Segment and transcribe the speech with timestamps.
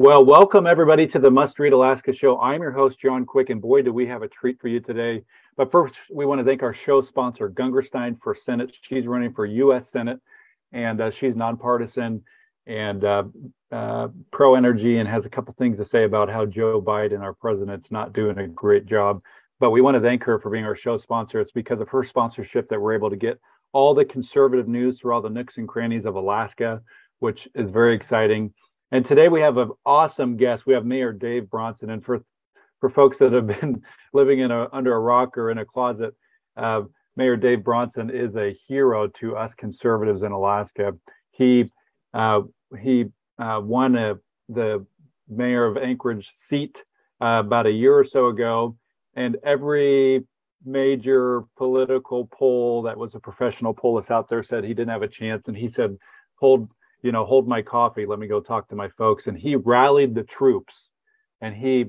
[0.00, 2.40] Well, welcome everybody to the Must Read Alaska show.
[2.40, 5.22] I'm your host, John Quick, and boy, do we have a treat for you today.
[5.58, 8.74] But first, we want to thank our show sponsor, Gungurstein for Senate.
[8.80, 9.90] She's running for U.S.
[9.90, 10.18] Senate,
[10.72, 12.22] and uh, she's nonpartisan
[12.66, 13.24] and uh,
[13.70, 17.34] uh, pro energy and has a couple things to say about how Joe Biden, our
[17.34, 19.20] president's not doing a great job.
[19.58, 21.40] But we want to thank her for being our show sponsor.
[21.40, 23.38] It's because of her sponsorship that we're able to get
[23.72, 26.80] all the conservative news through all the nooks and crannies of Alaska,
[27.18, 28.54] which is very exciting.
[28.92, 30.66] And today we have an awesome guest.
[30.66, 31.90] We have Mayor Dave Bronson.
[31.90, 32.24] And for
[32.80, 33.82] for folks that have been
[34.12, 36.14] living in a under a rock or in a closet,
[36.56, 36.82] uh,
[37.16, 40.92] Mayor Dave Bronson is a hero to us conservatives in Alaska.
[41.30, 41.70] He
[42.14, 42.42] uh,
[42.80, 43.04] he
[43.38, 44.14] uh, won a,
[44.48, 44.84] the
[45.28, 46.76] mayor of Anchorage seat
[47.22, 48.76] uh, about a year or so ago,
[49.14, 50.26] and every
[50.64, 55.02] major political poll that was a professional poll that's out there said he didn't have
[55.02, 55.96] a chance, and he said,
[56.40, 56.68] "Hold
[57.02, 59.26] you know, hold my coffee, let me go talk to my folks.
[59.26, 60.74] And he rallied the troops
[61.40, 61.86] and he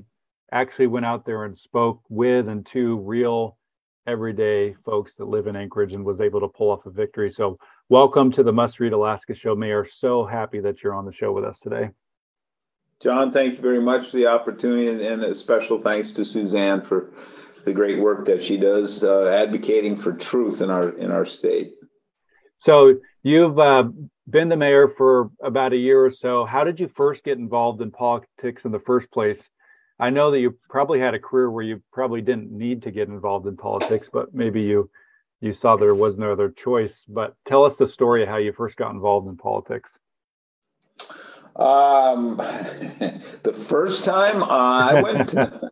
[0.52, 3.56] actually went out there and spoke with and to real
[4.06, 7.32] everyday folks that live in Anchorage and was able to pull off a victory.
[7.32, 9.86] So, welcome to the Must Read Alaska show, Mayor.
[9.98, 11.90] So happy that you're on the show with us today.
[13.00, 17.12] John, thank you very much for the opportunity, and a special thanks to Suzanne for
[17.64, 21.74] the great work that she does uh, advocating for truth in our in our state.
[22.60, 23.84] So you've uh,
[24.28, 26.44] been the mayor for about a year or so.
[26.44, 29.42] How did you first get involved in politics in the first place?
[29.98, 33.08] I know that you probably had a career where you probably didn't need to get
[33.08, 34.90] involved in politics, but maybe you
[35.40, 37.04] you saw there was no other choice.
[37.08, 39.90] But tell us the story of how you first got involved in politics.
[41.56, 42.36] Um,
[43.42, 45.60] the first time I went to,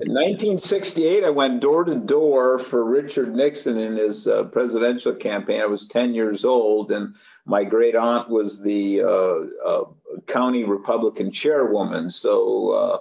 [0.00, 5.60] in 1968, I went door to door for Richard Nixon in his uh, presidential campaign.
[5.60, 9.84] I was 10 years old, and my great aunt was the uh, uh,
[10.26, 12.08] county Republican chairwoman.
[12.08, 12.98] So uh,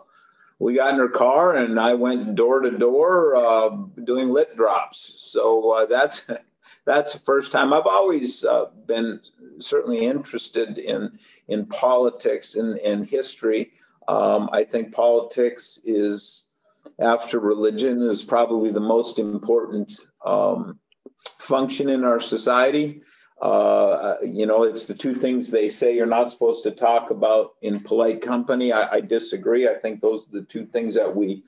[0.59, 3.69] we got in her car, and I went door to door uh,
[4.03, 5.13] doing lit drops.
[5.31, 6.25] So uh, that's
[6.85, 7.71] that's the first time.
[7.71, 8.43] I've always
[8.87, 9.21] been
[9.59, 11.17] certainly interested in
[11.47, 13.71] in politics and, and history.
[14.09, 16.43] Um, I think politics is
[16.99, 20.79] after religion is probably the most important um,
[21.37, 23.01] function in our society.
[23.41, 27.51] Uh, you know, it's the two things they say you're not supposed to talk about
[27.61, 28.73] in polite company.
[28.73, 29.67] I, I disagree.
[29.67, 31.43] I think those are the two things that we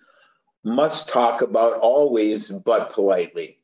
[0.64, 3.58] must talk about always, but politely.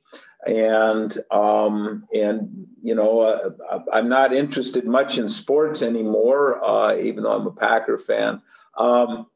[0.45, 7.23] And um, and you know, uh, I'm not interested much in sports anymore, uh, even
[7.23, 8.41] though I'm a Packer fan.
[8.77, 9.27] Um,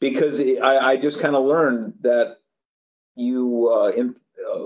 [0.00, 2.38] because I, I just kind of learned that
[3.16, 4.14] you uh, in,
[4.48, 4.56] uh,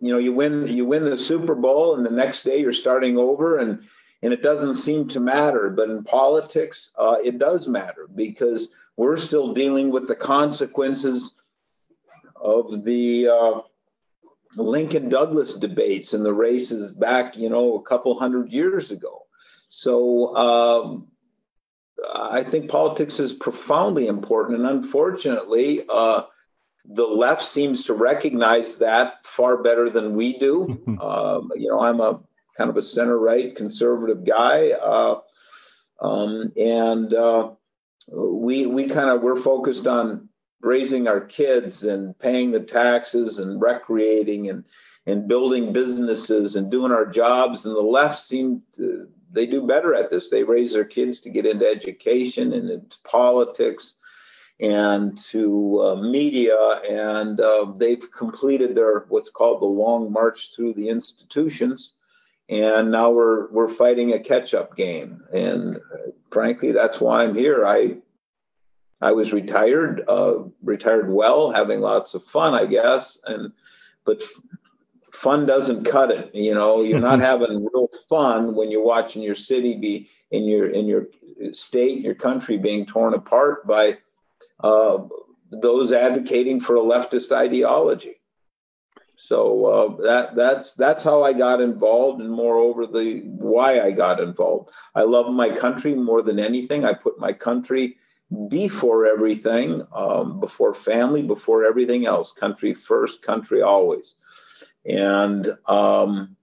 [0.00, 3.18] you know you win you win the Super Bowl and the next day you're starting
[3.18, 3.82] over and
[4.22, 9.16] and it doesn't seem to matter but in politics uh, it does matter because we're
[9.16, 11.34] still dealing with the consequences
[12.36, 13.60] of the uh,
[14.56, 19.22] Lincoln Douglas debates and the races back you know a couple hundred years ago.
[19.68, 21.08] So um,
[22.14, 24.58] I think politics is profoundly important.
[24.58, 26.22] And unfortunately, uh,
[26.84, 30.82] the left seems to recognize that far better than we do.
[31.00, 32.20] um, you know, I'm a
[32.56, 34.70] kind of a center right conservative guy.
[34.70, 35.20] Uh,
[36.00, 37.50] um, and uh,
[38.12, 40.28] we, we kind of, we're focused on
[40.60, 44.64] raising our kids and paying the taxes and recreating and,
[45.06, 47.64] and building businesses and doing our jobs.
[47.64, 50.28] And the left seem to, they do better at this.
[50.28, 53.94] They raise their kids to get into education and into politics
[54.60, 56.56] and to uh, media,
[56.88, 61.94] and uh, they've completed their what's called the long march through the institutions.
[62.48, 67.66] And now we're we're fighting a catch-up game, and uh, frankly, that's why I'm here.
[67.66, 67.96] I
[69.00, 73.52] I was retired, uh, retired well, having lots of fun, I guess, and
[74.04, 74.22] but
[75.22, 76.34] fun doesn't cut it.
[76.34, 80.68] You know, you're not having real fun when you're watching your city be in your
[80.68, 81.06] in your
[81.52, 83.98] state, your country being torn apart by
[84.64, 84.98] uh,
[85.50, 88.16] those advocating for a leftist ideology.
[89.16, 94.18] So uh, that that's that's how I got involved, and moreover, the why I got
[94.18, 94.70] involved.
[94.96, 96.84] I love my country more than anything.
[96.84, 97.96] I put my country
[98.48, 102.32] before everything, um, before family, before everything else.
[102.32, 104.16] Country first, country always.
[104.84, 106.36] And um,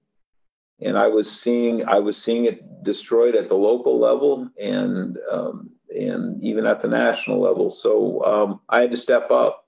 [0.81, 5.71] and I was seeing I was seeing it destroyed at the local level and um,
[5.89, 7.69] and even at the national level.
[7.69, 9.65] So um, I had to step up.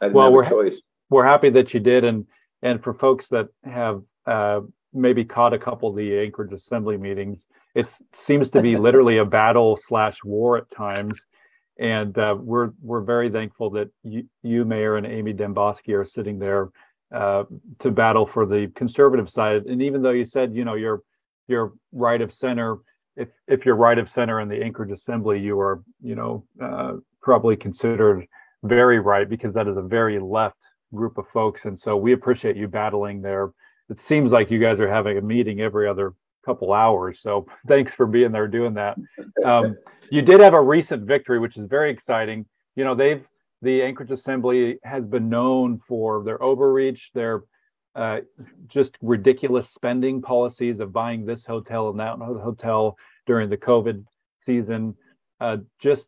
[0.00, 0.80] well, we're choice.
[1.10, 2.26] we're happy that you did, and
[2.62, 4.60] and for folks that have uh,
[4.92, 9.24] maybe caught a couple of the Anchorage Assembly meetings, it seems to be literally a
[9.24, 11.20] battle slash war at times.
[11.78, 16.38] And uh, we're we're very thankful that you, you, Mayor, and Amy Demboski are sitting
[16.38, 16.70] there
[17.14, 17.44] uh,
[17.80, 19.66] to battle for the conservative side.
[19.66, 21.02] And even though you said, you know, you're
[21.48, 22.78] you're right of center,
[23.16, 26.94] if if you're right of center in the Anchorage Assembly, you are, you know, uh,
[27.22, 28.26] probably considered
[28.64, 30.56] very right because that is a very left
[30.94, 31.64] group of folks.
[31.64, 33.50] And so we appreciate you battling there.
[33.88, 36.14] It seems like you guys are having a meeting every other
[36.44, 37.20] couple hours.
[37.22, 38.96] So thanks for being there doing that.
[39.44, 39.76] Um,
[40.10, 42.46] you did have a recent victory, which is very exciting.
[42.76, 43.24] You know, they've
[43.62, 47.44] the Anchorage Assembly has been known for their overreach, their
[47.94, 48.20] uh,
[48.68, 54.04] just ridiculous spending policies of buying this hotel and that hotel during the COVID
[54.44, 54.94] season,
[55.40, 56.06] uh, just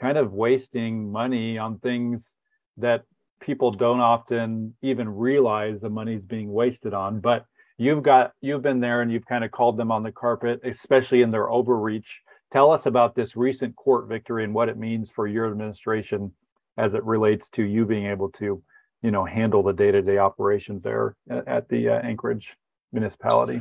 [0.00, 2.32] kind of wasting money on things
[2.76, 3.04] that
[3.40, 7.20] people don't often even realize the money's being wasted on.
[7.20, 7.46] But
[7.78, 11.22] you've got you've been there and you've kind of called them on the carpet, especially
[11.22, 12.20] in their overreach.
[12.52, 16.32] Tell us about this recent court victory and what it means for your administration
[16.80, 18.62] as it relates to you being able to,
[19.02, 21.14] you know, handle the day-to-day operations there
[21.46, 22.48] at the uh, Anchorage
[22.92, 23.60] municipality?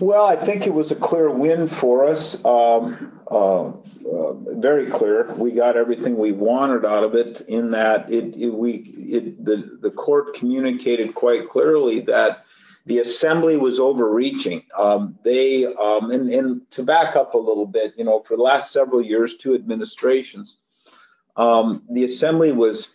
[0.00, 2.44] Well, I think it was a clear win for us.
[2.44, 5.32] Um, uh, uh, very clear.
[5.34, 7.40] We got everything we wanted out of it.
[7.42, 8.72] In that, it, it we
[9.16, 12.44] it, the the court communicated quite clearly that
[12.86, 14.62] the assembly was overreaching.
[14.76, 18.42] Um, they um, and, and to back up a little bit, you know, for the
[18.42, 20.58] last several years, two administrations
[21.38, 22.88] um, the assembly was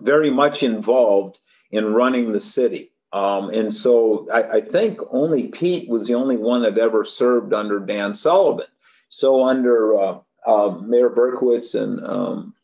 [0.00, 1.38] very much involved
[1.70, 2.92] in running the city.
[3.12, 7.52] Um, and so I, I, think only Pete was the only one that ever served
[7.52, 8.66] under Dan Sullivan.
[9.08, 12.54] So under uh, uh, Mayor Berkowitz and um,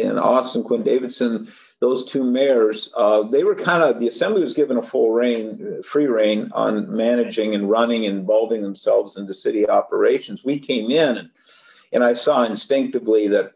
[0.00, 1.50] and Austin Quinn Davidson,
[1.80, 5.82] those two mayors, uh, they were kind of the assembly was given a full reign,
[5.82, 10.44] free reign on managing and running, and involving themselves into city operations.
[10.44, 11.30] We came in and
[11.92, 13.54] and I saw instinctively that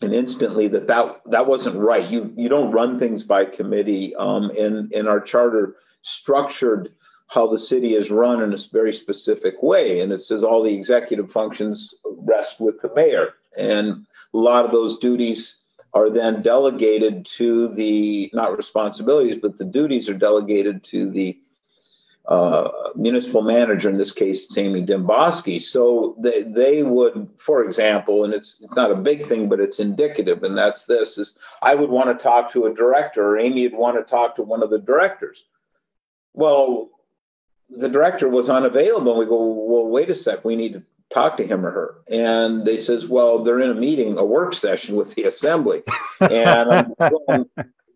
[0.00, 2.08] and instantly that that that wasn't right.
[2.08, 4.14] You you don't run things by committee.
[4.16, 6.90] Um, and and our charter structured
[7.28, 10.74] how the city is run in a very specific way, and it says all the
[10.74, 15.56] executive functions rest with the mayor, and a lot of those duties
[15.92, 21.36] are then delegated to the not responsibilities, but the duties are delegated to the
[22.30, 25.60] uh, municipal manager, in this case, it's Amy Demboski.
[25.60, 29.80] So they, they would, for example, and it's, it's not a big thing, but it's
[29.80, 33.66] indicative, and that's this, is I would want to talk to a director, or Amy
[33.66, 35.44] would want to talk to one of the directors.
[36.32, 36.90] Well,
[37.68, 39.18] the director was unavailable.
[39.18, 40.82] We go, well, wait a sec, we need to
[41.12, 41.94] talk to him or her.
[42.08, 45.82] And they says, well, they're in a meeting, a work session with the assembly.
[46.20, 46.94] And
[47.28, 47.46] I'm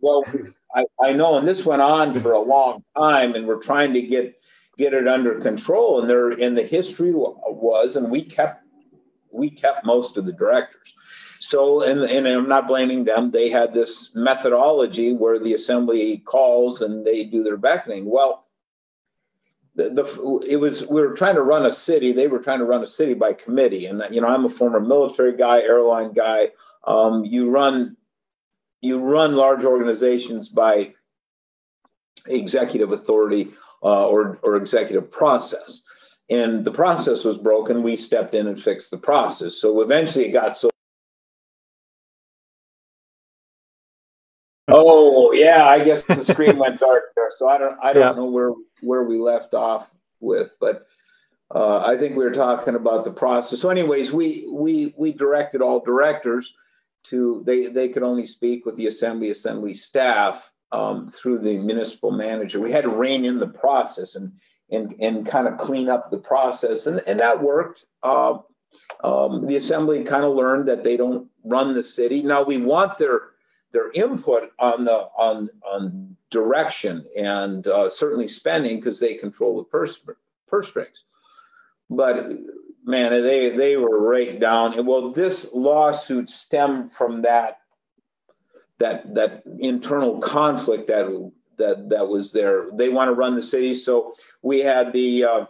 [0.01, 0.25] well,
[0.75, 4.03] I, I know, and this went on for a long time, and we're trying to
[4.03, 4.41] get
[4.77, 6.01] get it under control.
[6.01, 8.65] And there, in the history was, and we kept
[9.31, 10.95] we kept most of the directors.
[11.41, 13.31] So, and, and I'm not blaming them.
[13.31, 18.07] They had this methodology where the assembly calls and they do their beckoning.
[18.07, 18.47] Well,
[19.75, 22.13] the, the it was we were trying to run a city.
[22.13, 24.81] They were trying to run a city by committee, and you know I'm a former
[24.81, 26.53] military guy, airline guy.
[26.87, 27.97] Um, you run
[28.85, 30.93] you run large organizations by
[32.27, 33.51] executive authority
[33.83, 35.83] uh, or, or executive process.
[36.31, 37.83] And the process was broken.
[37.83, 39.57] We stepped in and fixed the process.
[39.57, 40.71] So eventually it got so.
[44.69, 47.31] Oh yeah, I guess the screen went dark there.
[47.31, 48.23] So I don't I don't yeah.
[48.23, 50.87] know where where we left off with, but
[51.55, 53.61] uh, I think we were talking about the process.
[53.61, 56.55] So, anyways, we we we directed all directors
[57.05, 62.11] to they they could only speak with the assembly assembly staff um, through the municipal
[62.11, 62.61] manager.
[62.61, 64.33] We had to rein in the process and
[64.71, 67.85] and and kind of clean up the process, and and that worked.
[68.03, 68.39] Uh,
[69.05, 72.23] um, the assembly kind of learned that they don't run the city.
[72.23, 73.21] Now we want their
[73.73, 79.65] their input on the on on direction and uh, certainly spending because they control the
[79.65, 80.01] purse
[80.49, 81.05] purse strings.
[81.91, 82.31] But
[82.85, 84.85] man, they they were right down.
[84.87, 87.59] Well, this lawsuit stemmed from that
[88.79, 92.67] that that internal conflict that that that was there.
[92.73, 95.47] They want to run the city, so we had the, uh,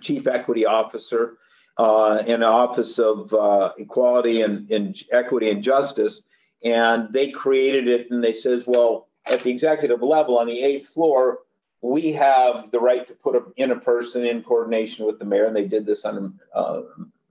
[0.00, 1.38] chief equity officer
[1.78, 6.22] uh, in the Office of uh, Equality and, and Equity and Justice,
[6.64, 8.10] and they created it.
[8.10, 11.40] And they says, well, at the executive level on the eighth floor,
[11.82, 15.56] we have the right to put in a person in coordination with the mayor, and
[15.56, 16.82] they did this under uh,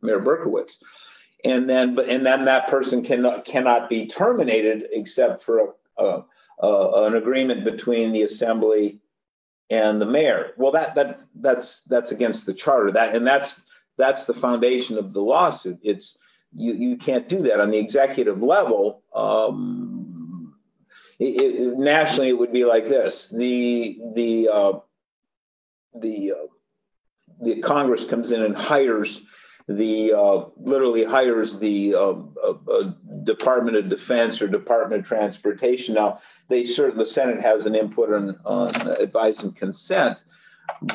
[0.01, 0.75] Mayor Berkowitz.
[1.43, 6.25] And then, but and then that person cannot cannot be terminated except for a, a,
[6.59, 8.99] a, an agreement between the assembly
[9.71, 10.51] and the mayor.
[10.57, 12.91] Well, that that that's that's against the charter.
[12.91, 13.61] That and that's
[13.97, 15.79] that's the foundation of the lawsuit.
[15.81, 16.17] It's
[16.53, 19.01] you you can't do that on the executive level.
[19.15, 20.00] Um,
[21.21, 24.79] it, it, nationally, it would be like this: the the uh,
[25.93, 26.47] the uh,
[27.41, 29.21] the Congress comes in and hires
[29.67, 32.91] the uh, literally hires the uh, uh,
[33.23, 35.93] Department of Defense or Department of Transportation.
[35.93, 40.23] Now, they certainly the Senate has an input on, on advice and consent,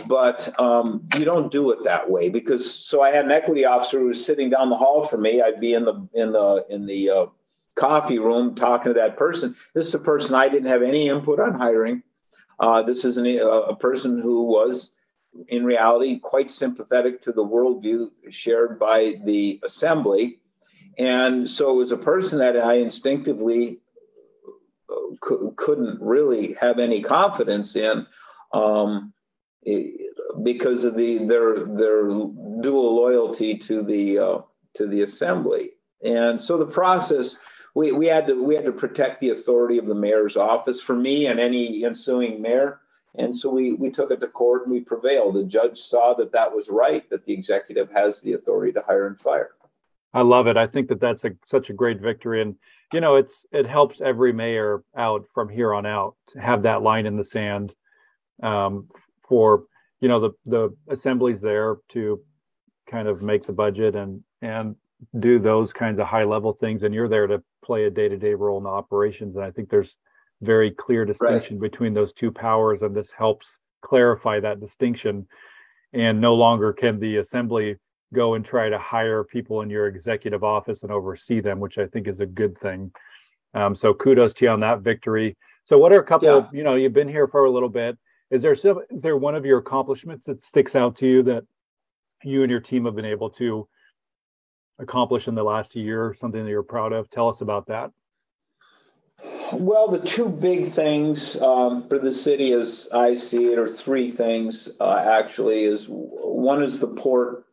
[0.07, 2.69] but um, you don't do it that way because.
[2.69, 5.41] So I had an equity officer who was sitting down the hall from me.
[5.41, 7.27] I'd be in the in the in the uh,
[7.77, 9.55] coffee room talking to that person.
[9.75, 12.03] This is a person I didn't have any input on hiring.
[12.59, 14.93] Uh, this is an, a person who was
[15.49, 20.41] in reality quite sympathetic to the worldview shared by the assembly.
[20.99, 23.81] And so it was a person that I instinctively
[24.91, 28.07] uh, couldn't really have any confidence in
[28.53, 29.13] um,
[30.43, 34.39] because of the their their dual loyalty to the uh,
[34.75, 35.73] to the assembly.
[36.03, 37.37] And so the process
[37.77, 40.97] we, we had to we had to protect the authority of the mayor's office for
[40.97, 42.81] me and any ensuing mayor
[43.19, 45.35] and so we, we took it to court and we prevailed.
[45.35, 49.07] The judge saw that that was right, that the executive has the authority to hire
[49.07, 49.53] and fire.
[50.13, 50.57] I love it.
[50.57, 52.43] I think that that's a, such a great victory.
[52.43, 52.57] And,
[52.93, 56.83] you know, it's it helps every mayor out from here on out to have that
[56.83, 57.75] line in the sand
[58.43, 58.89] um,
[59.29, 59.65] for,
[60.01, 62.21] you know, the, the assemblies there to
[62.89, 64.77] kind of make the budget and, and
[65.19, 66.83] do those kinds of high level things.
[66.83, 69.37] And you're there to play a day to day role in the operations.
[69.37, 69.95] And I think there's
[70.43, 71.71] very clear distinction right.
[71.71, 73.47] between those two powers, and this helps
[73.83, 75.27] clarify that distinction.
[75.93, 77.77] And no longer can the assembly
[78.15, 81.87] go and try to hire people in your executive office and oversee them, which I
[81.87, 82.93] think is a good thing.
[83.55, 85.37] Um, so kudos to you on that victory.
[85.67, 86.29] So, what are a couple?
[86.29, 86.35] Yeah.
[86.37, 87.97] Of, you know, you've been here for a little bit.
[88.31, 91.45] Is there is there one of your accomplishments that sticks out to you that
[92.23, 93.69] you and your team have been able to
[94.79, 96.17] accomplish in the last year?
[96.21, 97.11] Something that you're proud of?
[97.11, 97.91] Tell us about that.
[99.53, 104.11] Well, the two big things um, for the city, as I see it, are three
[104.11, 105.65] things uh, actually.
[105.65, 107.45] Is one is the port,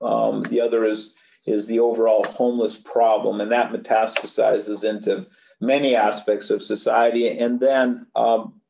[0.00, 1.14] um, the other is
[1.46, 5.26] is the overall homeless problem, and that metastasizes into
[5.60, 7.38] many aspects of society.
[7.38, 8.60] And then um,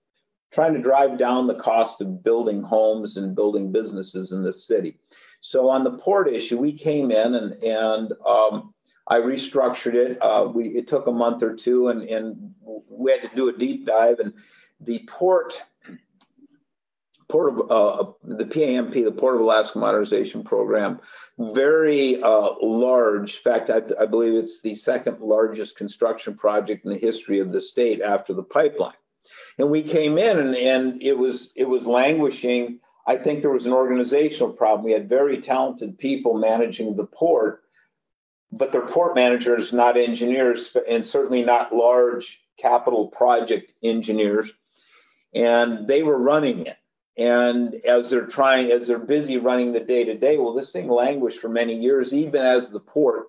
[0.52, 4.98] trying to drive down the cost of building homes and building businesses in the city.
[5.40, 8.74] So on the port issue, we came in and and um,
[9.06, 10.18] I restructured it.
[10.20, 12.54] Uh, we it took a month or two, and and
[12.88, 14.20] we had to do a deep dive.
[14.20, 14.34] And
[14.80, 15.60] the port,
[17.28, 21.00] port of uh, the PAMP, the Port of Alaska Modernization Program,
[21.38, 23.36] very uh, large.
[23.36, 27.50] In fact, I, I believe it's the second largest construction project in the history of
[27.50, 28.92] the state after the pipeline.
[29.58, 32.80] And we came in, and, and it was it was languishing.
[33.10, 34.84] I think there was an organizational problem.
[34.84, 37.62] We had very talented people managing the port
[38.52, 44.52] but they're port managers, not engineers, and certainly not large capital project engineers.
[45.34, 46.76] And they were running it.
[47.16, 50.88] And as they're trying, as they're busy running the day to day, well, this thing
[50.88, 53.28] languished for many years, even as the port,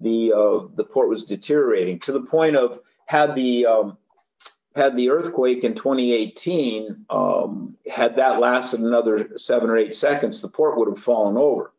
[0.00, 3.98] the uh, the port was deteriorating to the point of had the um,
[4.78, 10.48] had the earthquake in 2018, um, had that lasted another seven or eight seconds, the
[10.48, 11.72] port would have fallen over.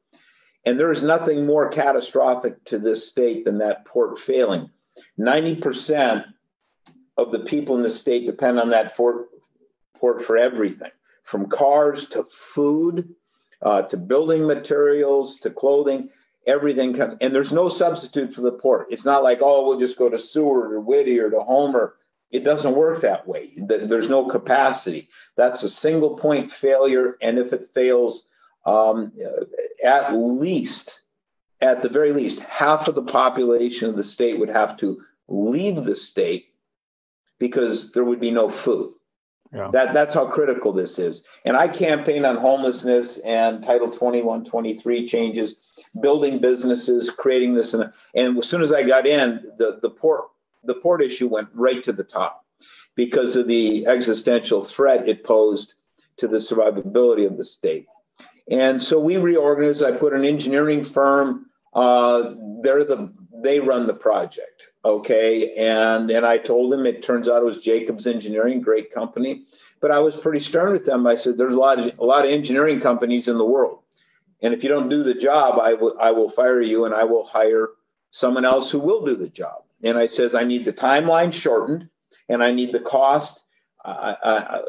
[0.65, 4.69] And there is nothing more catastrophic to this state than that port failing.
[5.17, 6.25] 90%
[7.17, 9.29] of the people in the state depend on that port,
[9.97, 10.91] port for everything
[11.23, 13.15] from cars to food
[13.61, 16.09] uh, to building materials to clothing
[16.47, 19.97] everything comes and there's no substitute for the port it's not like oh we'll just
[19.97, 21.95] go to seward or whittier or to homer
[22.31, 27.53] it doesn't work that way there's no capacity that's a single point failure and if
[27.53, 28.23] it fails
[28.65, 29.11] um,
[29.83, 31.01] at least,
[31.61, 35.83] at the very least, half of the population of the state would have to leave
[35.83, 36.53] the state
[37.39, 38.93] because there would be no food.
[39.51, 39.71] Yeah.
[39.73, 41.23] That that's how critical this is.
[41.43, 45.55] And I campaign on homelessness and Title 21, 23 changes,
[45.99, 47.73] building businesses, creating this.
[47.73, 50.25] And, and as soon as I got in, the, the port
[50.63, 52.45] the port issue went right to the top
[52.95, 55.75] because of the existential threat it posed
[56.17, 57.87] to the survivability of the state.
[58.49, 59.83] And so we reorganized.
[59.83, 61.45] I put an engineering firm.
[61.73, 65.55] Uh, they're the they run the project, okay.
[65.55, 69.45] And and I told them it turns out it was Jacobs Engineering, great company.
[69.79, 71.07] But I was pretty stern with them.
[71.07, 73.79] I said, "There's a lot of a lot of engineering companies in the world,
[74.41, 77.03] and if you don't do the job, I will I will fire you, and I
[77.03, 77.69] will hire
[78.11, 81.89] someone else who will do the job." And I says, "I need the timeline shortened,
[82.27, 83.41] and I need the cost
[83.85, 84.61] uh, uh,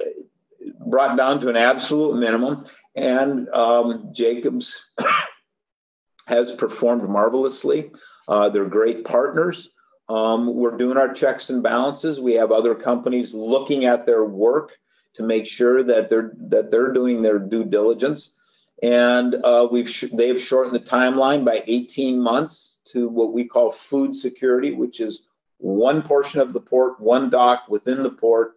[0.87, 2.64] brought down to an absolute minimum."
[2.95, 4.76] And um, Jacobs
[6.26, 7.90] has performed marvelously.
[8.29, 9.71] Uh, they're great partners.
[10.09, 12.19] Um, we're doing our checks and balances.
[12.19, 14.73] We have other companies looking at their work
[15.14, 18.33] to make sure that they're that they're doing their due diligence.
[18.82, 23.44] And uh, we've sh- they have shortened the timeline by 18 months to what we
[23.44, 25.26] call food security, which is
[25.58, 28.56] one portion of the port, one dock within the port,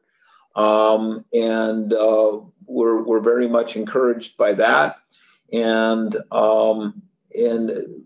[0.56, 4.98] um, and uh, we're, we're very much encouraged by that.
[5.52, 7.02] And, um,
[7.36, 8.06] and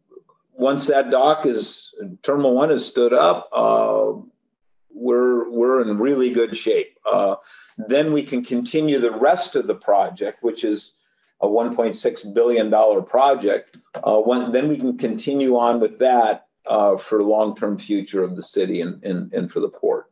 [0.54, 1.94] once that dock is,
[2.24, 4.14] Terminal 1 is stood up, uh,
[4.90, 6.98] we're, we're in really good shape.
[7.06, 7.36] Uh,
[7.78, 10.94] then we can continue the rest of the project, which is
[11.42, 13.78] a $1.6 billion project.
[13.96, 18.42] Uh, when, then we can continue on with that uh, for long-term future of the
[18.42, 20.12] city and, and, and for the port.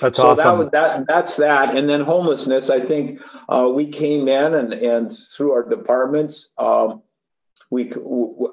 [0.00, 0.44] That's so awesome.
[0.44, 1.06] that was that.
[1.06, 1.74] That's that.
[1.74, 2.68] And then homelessness.
[2.68, 7.02] I think uh, we came in and and through our departments, um,
[7.70, 7.90] we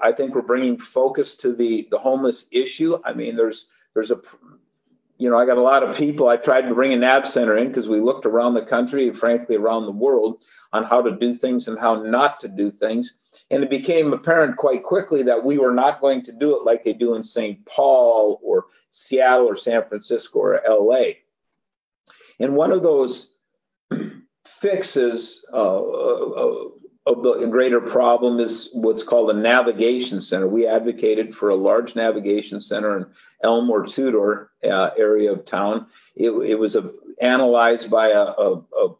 [0.02, 2.98] I think we're bringing focus to the the homeless issue.
[3.04, 4.22] I mean, there's there's a
[5.18, 6.30] you know I got a lot of people.
[6.30, 9.18] I tried to bring a Nav center in because we looked around the country, and
[9.18, 10.44] frankly around the world,
[10.76, 13.14] on how to do things and how not to do things.
[13.52, 16.84] And it became apparent quite quickly that we were not going to do it like
[16.84, 17.66] they do in St.
[17.66, 21.16] Paul or Seattle or San Francisco or LA
[22.40, 23.36] and one of those
[24.46, 26.64] fixes uh, uh,
[27.08, 30.48] of the greater problem is what's called a navigation center.
[30.48, 33.06] We advocated for a large navigation center in
[33.44, 35.88] Elmore Tudor uh, area of town.
[36.16, 38.96] It, it was a, analyzed by a, a, a,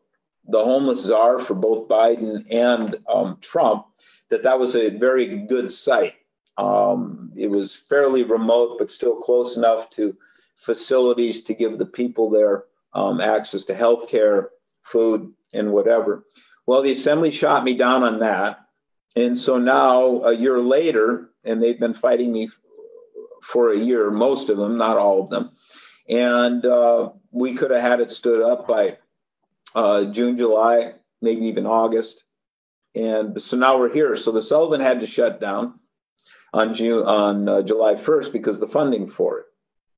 [0.48, 3.86] the homeless czar for both Biden and um, Trump
[4.30, 6.14] that that was a very good site.
[6.58, 10.16] Um, it was fairly remote, but still close enough to
[10.56, 14.50] facilities to give the people there um, access to health care,
[14.82, 16.26] food, and whatever.
[16.66, 18.60] Well, the assembly shot me down on that.
[19.16, 22.50] And so now, a year later, and they've been fighting me
[23.44, 25.52] for a year, most of them, not all of them.
[26.10, 28.98] And uh, we could have had it stood up by
[29.76, 32.24] uh, June, July, maybe even August.
[32.96, 34.16] And so now we're here.
[34.16, 35.80] So the Sullivan had to shut down
[36.54, 39.46] on June on uh, July 1st because the funding for it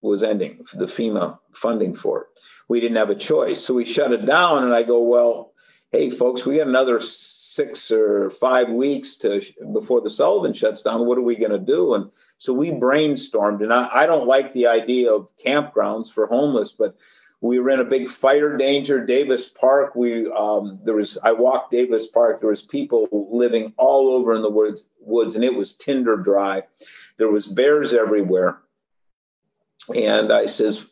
[0.01, 2.27] was ending, the FEMA funding for it
[2.67, 3.63] we didn't have a choice.
[3.63, 4.63] So we shut it down.
[4.63, 5.53] And I go, well,
[5.91, 9.41] hey, folks, we got another six or five weeks to
[9.73, 11.05] before the Sullivan shuts down.
[11.05, 11.93] What are we going to do?
[11.93, 13.63] And so we brainstormed.
[13.63, 16.95] And I, I don't like the idea of campgrounds for homeless, but
[17.41, 21.71] we were in a big fire danger davis park we um, there was i walked
[21.71, 25.73] davis park there was people living all over in the woods woods and it was
[25.73, 26.63] tinder dry
[27.17, 28.59] there was bears everywhere
[29.95, 30.85] and i says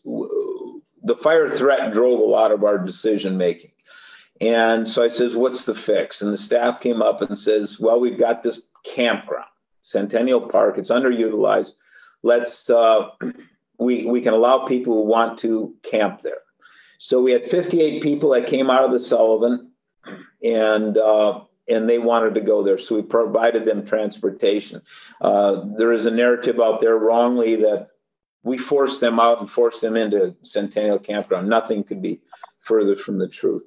[1.05, 3.71] the fire threat drove a lot of our decision making.
[4.41, 6.21] And so I says, what's the fix?
[6.21, 9.45] And the staff came up and says, well, we've got this campground,
[9.81, 10.77] Centennial Park.
[10.77, 11.73] It's underutilized.
[12.23, 13.11] Let's uh,
[13.77, 16.39] we we can allow people who want to camp there.
[16.97, 19.71] So we had 58 people that came out of the Sullivan,
[20.43, 22.77] and uh, and they wanted to go there.
[22.77, 24.81] So we provided them transportation.
[25.21, 27.89] Uh, there is a narrative out there wrongly that
[28.43, 31.49] we forced them out and forced them into Centennial Campground.
[31.49, 32.21] Nothing could be
[32.61, 33.63] further from the truth.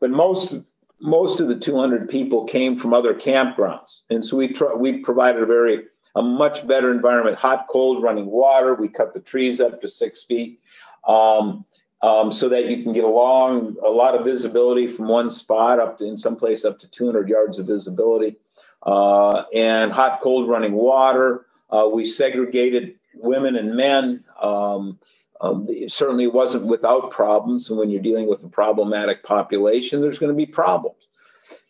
[0.00, 0.54] But most
[1.00, 5.42] most of the 200 people came from other campgrounds, and so we tr- we provided
[5.42, 5.84] a very
[6.16, 8.74] a much better environment, hot, cold, running water.
[8.74, 10.60] We cut the trees up to six feet.
[11.06, 11.64] Um,
[12.02, 15.96] um, so that you can get along a lot of visibility from one spot up
[15.98, 18.36] to in some place up to 200 yards of visibility
[18.82, 24.24] uh, and hot cold running water uh, we segregated women and men.
[24.40, 24.98] Um,
[25.40, 27.68] um, it certainly wasn't without problems.
[27.68, 31.08] And when you're dealing with a problematic population, there's going to be problems.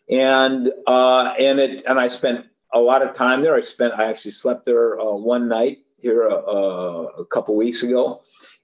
[0.09, 3.55] And uh, and it and I spent a lot of time there.
[3.55, 7.83] I spent I actually slept there uh, one night here uh, uh a couple weeks
[7.83, 8.21] ago,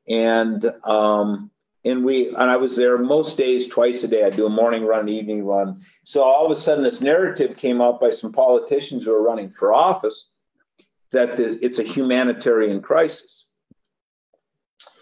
[0.08, 1.52] and um,
[1.86, 4.24] and we and I was there most days, twice a day.
[4.24, 5.82] I do a morning run, an evening run.
[6.04, 9.52] So all of a sudden, this narrative came up by some politicians who are running
[9.52, 10.28] for office
[11.14, 13.46] that this, it's a humanitarian crisis.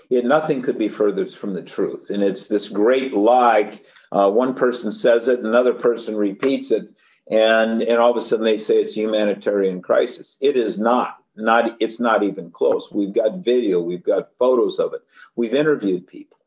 [0.09, 2.09] it, nothing could be further from the truth.
[2.09, 3.79] And it's this great lie.
[4.11, 6.89] Uh, one person says it, another person repeats it,
[7.31, 10.37] and and all of a sudden they say it's a humanitarian crisis.
[10.41, 11.17] It is not.
[11.35, 12.91] Not it's not even close.
[12.91, 15.01] We've got video, we've got photos of it.
[15.37, 16.37] We've interviewed people,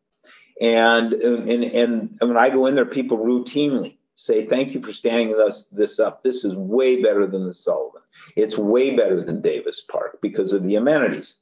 [0.60, 5.32] and and and, when I go in there, people routinely say, "Thank you for standing
[5.32, 6.22] this this up.
[6.22, 8.02] This is way better than the Sullivan.
[8.36, 11.36] It's way better than Davis Park because of the amenities."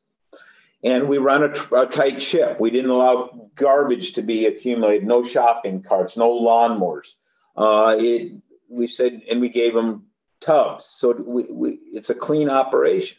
[0.84, 2.58] and we run a, a, tight ship.
[2.58, 7.12] We didn't allow garbage to be accumulated, no shopping carts, no lawnmowers.
[7.56, 8.32] Uh, it,
[8.72, 10.06] we said, and we gave them
[10.40, 13.18] tubs, so we, we, it's a clean operation.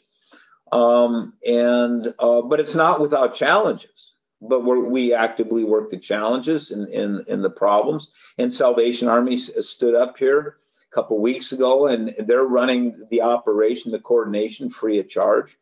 [0.72, 4.14] Um, and uh, but it's not without challenges.
[4.46, 8.12] But we actively work the challenges and the problems.
[8.38, 10.58] And Salvation Army stood up here
[10.92, 15.58] a couple weeks ago, and they're running the operation, the coordination, free of charge.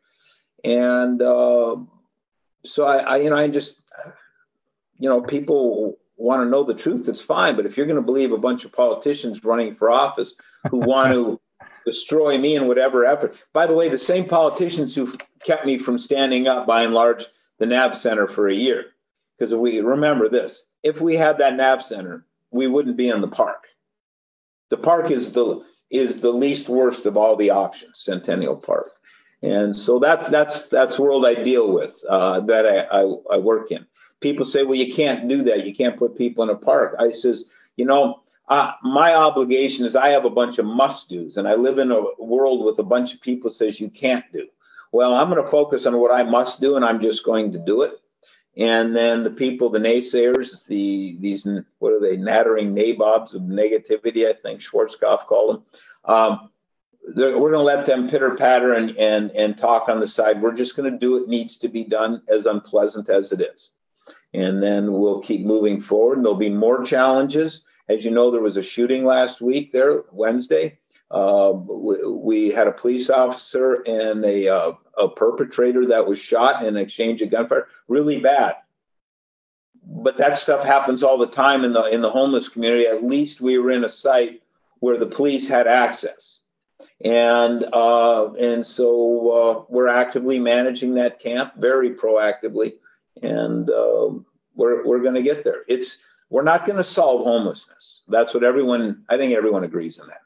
[0.64, 1.76] And uh,
[2.64, 3.76] so I, I, you know, I just,
[4.98, 7.08] you know, people want to know the truth.
[7.08, 10.34] It's fine, but if you're going to believe a bunch of politicians running for office
[10.70, 11.40] who want to
[11.84, 13.36] destroy me in whatever effort.
[13.52, 15.12] By the way, the same politicians who
[15.44, 17.26] kept me from standing up, by and large,
[17.58, 18.86] the Nav Center for a year.
[19.38, 23.20] Because if we remember this, if we had that Nav Center, we wouldn't be in
[23.20, 23.64] the park.
[24.70, 28.92] The park is the is the least worst of all the options, Centennial Park.
[29.42, 33.70] And so that's that's that's world I deal with uh, that I, I, I work
[33.70, 33.84] in.
[34.22, 35.66] People say, well, you can't do that.
[35.66, 36.96] You can't put people in a park.
[36.98, 41.36] I says, you know, uh, my obligation is I have a bunch of must dos,
[41.36, 44.46] and I live in a world with a bunch of people says you can't do.
[44.92, 47.58] Well, I'm going to focus on what I must do, and I'm just going to
[47.58, 47.98] do it.
[48.56, 54.28] And then the people, the naysayers, the these what are they, nattering nabobs of negativity?
[54.28, 55.64] I think Schwarzkopf called them.
[56.04, 56.50] Um,
[57.16, 60.40] we're going to let them pitter patter and, and, and talk on the side.
[60.40, 63.70] We're just going to do what needs to be done, as unpleasant as it is.
[64.34, 66.18] And then we'll keep moving forward.
[66.18, 67.62] And there'll be more challenges.
[67.88, 70.78] As you know, there was a shooting last week there, Wednesday.
[71.10, 76.64] Uh, we, we, had a police officer and a, uh, a perpetrator that was shot
[76.64, 77.66] in exchange of gunfire.
[77.88, 78.56] Really bad.
[79.84, 82.86] But that stuff happens all the time in the in the homeless community.
[82.86, 84.42] At least we were in a site
[84.78, 86.38] where the police had access
[87.04, 92.74] and uh, and so uh, we're actively managing that camp very proactively,
[93.22, 94.10] and uh,
[94.54, 95.62] we're we're going to get there.
[95.68, 95.96] It's
[96.30, 98.02] we're not going to solve homelessness.
[98.08, 100.22] That's what everyone I think everyone agrees on that.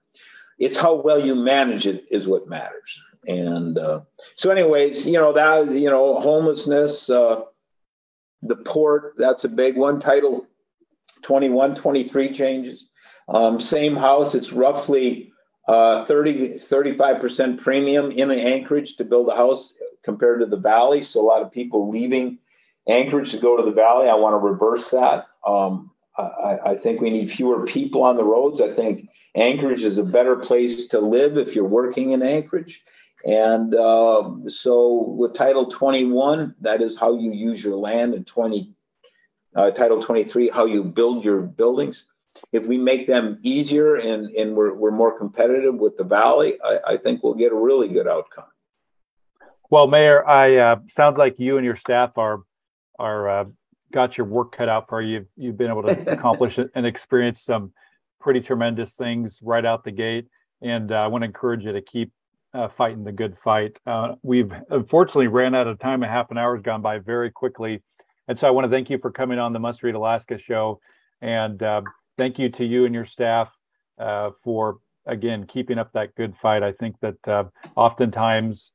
[0.59, 3.01] It's how well you manage it is what matters.
[3.27, 4.03] And uh,
[4.37, 7.43] so, anyways, you know that you know homelessness, uh,
[8.43, 10.01] the port that's a big one.
[10.01, 10.47] Title
[11.23, 12.89] 21, 23 changes.
[13.29, 14.37] Um, same house.
[14.37, 15.33] It's roughly
[15.67, 21.03] uh, 30, 35% premium in Anchorage to build a house compared to the valley.
[21.03, 22.39] So a lot of people leaving
[22.89, 24.09] Anchorage to go to the valley.
[24.09, 25.27] I want to reverse that.
[25.47, 28.61] Um, I, I, think we need fewer people on the roads.
[28.61, 32.83] I think Anchorage is a better place to live if you're working in Anchorage.
[33.27, 38.73] And uh, so with Title 21, that is how you use your land, and 20,
[39.57, 42.07] uh, Title 23, how you build your buildings
[42.53, 46.79] if we make them easier and, and we're, we're more competitive with the valley, I,
[46.87, 48.45] I think we'll get a really good outcome.
[49.71, 52.43] Well, Mayor, I uh, sounds like you and your staff are
[52.99, 53.45] are uh,
[53.93, 55.15] got your work cut out for you.
[55.15, 57.73] You've, you've been able to accomplish and experience some
[58.21, 60.27] pretty tremendous things right out the gate,
[60.63, 62.13] and uh, I want to encourage you to keep
[62.55, 63.79] uh, fighting the good fight.
[63.87, 66.03] Uh, we've unfortunately ran out of time.
[66.03, 67.83] A half an hour has gone by very quickly,
[68.29, 70.81] and so I want to thank you for coming on the Must Read Alaska show
[71.21, 71.83] and uh,
[72.17, 73.49] thank you to you and your staff
[73.99, 76.63] uh, for again keeping up that good fight.
[76.63, 77.45] I think that uh,
[77.77, 78.73] oftentimes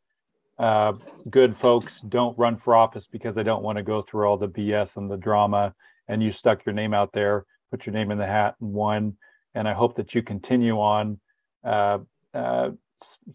[0.60, 0.94] uh,
[1.30, 4.48] good folks don't run for office because they don't want to go through all the
[4.48, 5.74] BS and the drama.
[6.08, 9.18] And you stuck your name out there, put your name in the hat, and won.
[9.56, 11.20] And I hope that you continue on
[11.64, 12.00] uh,
[12.34, 12.72] uh,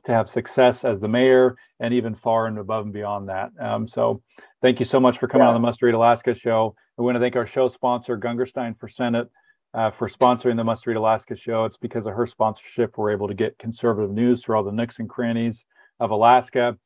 [0.04, 3.50] to have success as the mayor and even far and above and beyond that.
[3.60, 4.22] Um, so
[4.62, 5.48] thank you so much for coming yeah.
[5.48, 6.74] on the Must Read Alaska show.
[6.98, 9.28] I want to thank our show sponsor, Gungurstein for Senate
[9.74, 11.64] uh, for sponsoring the Must Read Alaska show.
[11.66, 14.98] It's because of her sponsorship we're able to get conservative news through all the nooks
[14.98, 15.64] and crannies
[16.00, 16.76] of Alaska.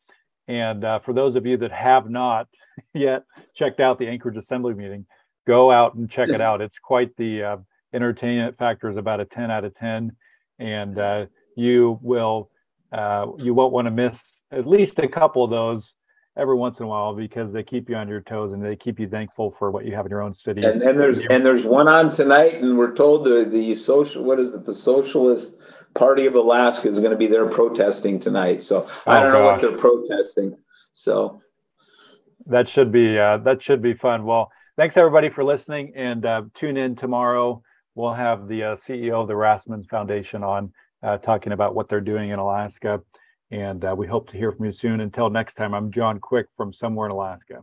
[0.50, 2.48] And uh, for those of you that have not
[2.94, 3.22] yet
[3.54, 5.06] checked out the Anchorage Assembly meeting,
[5.46, 6.60] go out and check it out.
[6.60, 7.56] It's quite the uh,
[7.94, 10.10] entertainment factor is about a 10 out of 10,
[10.58, 12.50] and uh, you will
[12.92, 14.18] uh, you won't want to miss
[14.50, 15.92] at least a couple of those
[16.36, 18.98] every once in a while because they keep you on your toes and they keep
[18.98, 20.64] you thankful for what you have in your own city.
[20.64, 24.40] And, and there's and there's one on tonight, and we're told the the social what
[24.40, 25.54] is it the Socialist
[25.94, 28.62] Party of Alaska is going to be there protesting tonight.
[28.62, 30.56] So I oh, don't know what they're protesting.
[30.92, 31.40] So
[32.46, 34.24] that should be uh, that should be fun.
[34.24, 37.62] Well, thanks everybody for listening, and uh, tune in tomorrow.
[37.94, 40.72] We'll have the uh, CEO of the Rasmuson Foundation on
[41.02, 43.00] uh, talking about what they're doing in Alaska,
[43.50, 45.00] and uh, we hope to hear from you soon.
[45.00, 47.62] Until next time, I'm John Quick from somewhere in Alaska.